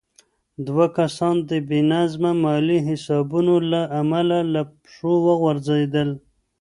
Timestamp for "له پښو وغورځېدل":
4.53-6.09